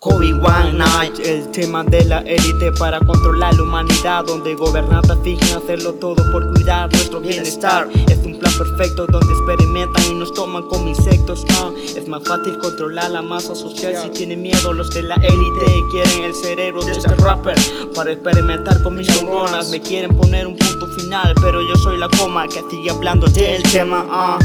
Kobe 0.00 0.32
One 0.32 0.74
Night, 0.74 1.18
el 1.24 1.50
tema 1.50 1.82
de 1.82 2.04
la 2.04 2.20
élite 2.20 2.70
para 2.78 3.00
controlar 3.00 3.52
la 3.54 3.64
humanidad, 3.64 4.24
donde 4.24 4.54
gobernantes 4.54 5.18
fingen 5.24 5.56
hacerlo 5.56 5.92
todo 5.94 6.14
por 6.30 6.52
cuidar 6.52 6.88
nuestro 6.92 7.20
bienestar. 7.20 7.88
Es 8.08 8.18
un 8.18 8.38
plan 8.38 8.52
perfecto 8.56 9.06
donde 9.08 9.32
experimentan 9.32 10.04
y 10.08 10.14
nos 10.14 10.32
toman 10.34 10.62
como 10.68 10.88
insectos. 10.88 11.44
Ah, 11.54 11.72
es 11.96 12.06
más 12.06 12.22
fácil 12.22 12.56
controlar 12.58 13.10
la 13.10 13.22
masa 13.22 13.56
social 13.56 13.96
si 14.00 14.10
tienen 14.10 14.40
miedo 14.40 14.72
los 14.72 14.88
de 14.90 15.02
la 15.02 15.16
élite 15.16 15.66
quieren 15.90 16.24
el 16.26 16.34
cerebro 16.34 16.84
de 16.84 16.92
este 16.92 17.12
rapper 17.16 17.56
para 17.96 18.12
experimentar 18.12 18.80
con 18.84 18.94
mis 18.94 19.08
neuronas. 19.08 19.68
Me 19.70 19.80
quieren 19.80 20.16
poner 20.16 20.46
un 20.46 20.56
punto 20.56 20.86
final, 20.94 21.34
pero 21.42 21.60
yo 21.60 21.74
soy 21.74 21.98
la 21.98 22.08
coma 22.08 22.46
que 22.46 22.62
sigue 22.70 22.90
hablando 22.90 23.26
del 23.26 23.64
tema. 23.64 24.06
Ah, 24.08 24.38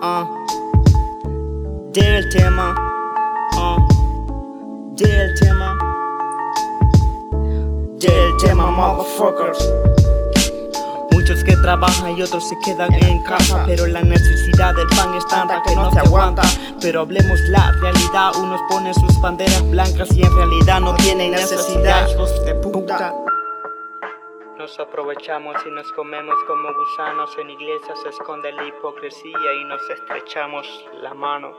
ah, 0.00 0.30
del 1.92 2.28
tema. 2.30 2.93
Del 5.04 5.34
tema, 5.38 5.78
del 7.98 8.36
tema, 8.38 8.70
motherfuckers. 8.70 9.70
Muchos 11.12 11.44
que 11.44 11.54
trabajan 11.58 12.16
y 12.16 12.22
otros 12.22 12.48
se 12.48 12.56
quedan 12.64 12.92
en 12.94 13.22
casa, 13.22 13.64
pero 13.66 13.86
la 13.86 14.00
necesidad 14.00 14.74
del 14.74 14.86
pan 14.88 15.14
es 15.14 15.26
tanta 15.28 15.62
que 15.62 15.76
no 15.76 15.90
se 15.90 15.98
aguanta. 15.98 16.42
Pero 16.80 17.02
hablemos 17.02 17.38
la 17.50 17.72
realidad, 17.82 18.32
unos 18.36 18.60
ponen 18.70 18.94
sus 18.94 19.20
banderas 19.20 19.62
blancas 19.70 20.08
y 20.16 20.22
en 20.22 20.34
realidad 20.34 20.80
no 20.80 20.94
tienen 20.94 21.32
necesidad, 21.32 22.08
hijos 22.08 22.42
de 22.46 22.54
puta. 22.54 23.12
Nos 24.56 24.80
aprovechamos 24.80 25.56
y 25.66 25.70
nos 25.70 25.92
comemos 25.92 26.36
como 26.46 26.72
gusanos. 26.72 27.30
En 27.38 27.50
iglesias 27.50 27.98
se 28.02 28.08
esconde 28.08 28.50
la 28.52 28.64
hipocresía 28.64 29.52
y 29.60 29.64
nos 29.64 29.82
estrechamos 29.90 30.66
la 31.02 31.12
mano. 31.12 31.52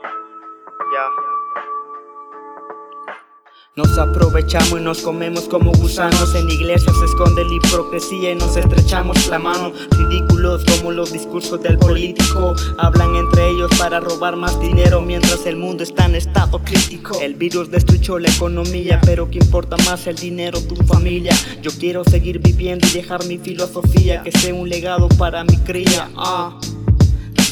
Ya. 0.92 1.08
Nos 3.76 3.98
aprovechamos 3.98 4.80
y 4.80 4.82
nos 4.82 5.02
comemos 5.02 5.44
como 5.50 5.70
gusanos. 5.72 6.34
En 6.34 6.48
iglesias 6.48 6.96
se 6.98 7.04
esconde 7.04 7.44
la 7.44 7.56
hipocresía 7.56 8.32
y 8.32 8.34
nos 8.34 8.56
estrechamos 8.56 9.28
la 9.28 9.38
mano. 9.38 9.70
Ridículos 9.90 10.64
como 10.64 10.92
los 10.92 11.12
discursos 11.12 11.60
del 11.60 11.76
político. 11.76 12.54
Hablan 12.78 13.14
entre 13.16 13.50
ellos 13.50 13.70
para 13.78 14.00
robar 14.00 14.34
más 14.34 14.58
dinero 14.60 15.02
Mientras 15.02 15.44
el 15.44 15.56
mundo 15.56 15.82
está 15.82 16.06
en 16.06 16.14
estado 16.14 16.58
crítico. 16.60 17.20
El 17.20 17.34
virus 17.34 17.70
destruyó 17.70 18.18
la 18.18 18.30
economía 18.30 18.98
Pero 19.04 19.28
que 19.28 19.40
importa 19.40 19.76
más 19.84 20.06
el 20.06 20.16
dinero, 20.16 20.58
tu 20.62 20.76
familia. 20.76 21.34
Yo 21.60 21.70
quiero 21.70 22.02
seguir 22.02 22.38
viviendo 22.38 22.86
y 22.86 22.92
dejar 22.92 23.26
mi 23.26 23.36
filosofía 23.36 24.22
Que 24.22 24.32
sea 24.32 24.54
un 24.54 24.70
legado 24.70 25.06
para 25.18 25.44
mi 25.44 25.58
cría. 25.58 26.08
Ah 26.16 26.58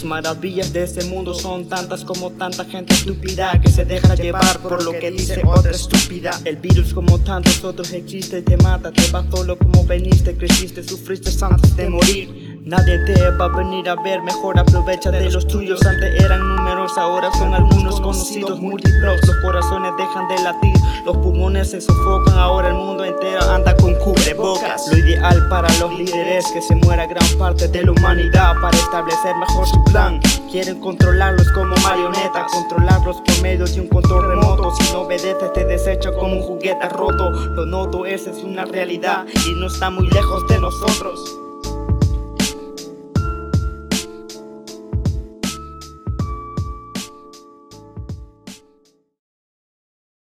maravillas 0.05 0.73
de 0.73 0.85
este 0.85 1.05
mundo 1.05 1.35
son 1.35 1.69
tantas 1.69 2.05
como 2.05 2.31
tanta 2.31 2.65
gente 2.65 2.95
estúpida 2.95 3.61
que 3.61 3.71
se 3.71 3.85
deja 3.85 4.15
llevar 4.15 4.59
por 4.61 4.83
lo 4.85 4.93
que 4.93 5.11
dice 5.11 5.43
otra 5.45 5.71
estúpida. 5.71 6.39
El 6.45 6.57
virus 6.57 6.95
como 6.95 7.19
tantos 7.19 7.65
otros 7.65 7.93
existe, 7.93 8.43
te 8.43 8.57
mata, 8.57 8.93
te 8.93 9.11
va 9.11 9.25
solo 9.31 9.59
como 9.59 9.85
veniste, 9.85 10.37
creciste, 10.37 10.83
sufriste 10.83 11.31
antes 11.45 11.77
de 11.77 11.89
morir. 11.89 12.61
Nadie 12.65 12.99
te 13.05 13.31
va 13.33 13.45
a 13.45 13.49
venir 13.49 13.91
a 13.91 13.95
ver, 13.95 14.23
mejor 14.23 14.59
aprovecha 14.59 15.11
de 15.11 15.31
los 15.31 15.47
tuyos. 15.47 15.85
Antes 15.85 16.19
eran 16.25 16.41
números, 16.41 16.97
ahora 16.97 17.31
son 17.33 17.53
algunos 17.53 18.01
conocidos 18.01 18.59
múltiplos. 18.59 19.21
Los 19.27 19.37
corazones 19.43 19.84
dejan 20.07 20.29
de 20.29 20.39
latir, 20.43 20.75
los 21.05 21.17
pulmones 21.19 21.71
se 21.71 21.81
sofocan. 21.81 22.39
Ahora 22.39 22.69
el 22.69 22.75
mundo 22.75 23.05
entero 23.05 23.41
anda 23.51 23.77
con 23.77 23.95
cubrebocas. 23.97 24.89
Lo 24.91 24.99
ideal 24.99 25.49
para 25.49 25.69
los 25.79 25.93
líderes 25.99 26.47
que 26.53 26.61
se 26.63 26.75
muera 26.77 27.07
gran 27.07 27.27
parte 27.39 27.69
de 27.69 27.85
la 27.85 27.93
humanidad 27.93 28.55
para 28.61 28.77
establecer 28.77 29.37
mejor 29.37 29.67
su 29.67 29.83
plan. 29.85 30.21
Quieren 30.51 30.81
controlarlos 30.81 31.51
como 31.53 31.75
marionetas, 31.77 32.53
controlarlos 32.53 33.17
por 33.23 33.43
medio 33.43 33.67
de 33.67 33.81
un 33.81 33.89
control 33.89 34.29
remoto. 34.29 34.75
Si 34.77 34.93
no 34.93 35.03
obedeces, 35.03 35.53
te 35.53 35.65
desecha 35.65 36.13
como 36.13 36.37
un 36.37 36.43
juguete 36.43 36.89
roto. 36.89 37.31
Lo 37.31 37.67
noto, 37.67 38.07
esa 38.07 38.31
es 38.31 38.43
una 38.45 38.65
realidad 38.65 39.25
y 39.47 39.55
no 39.55 39.67
está 39.67 39.91
muy 39.91 40.09
lejos 40.11 40.47
de 40.49 40.59
nosotros. 40.61 41.44